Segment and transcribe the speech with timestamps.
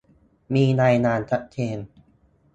[0.53, 1.77] มีรายงานชัดเจน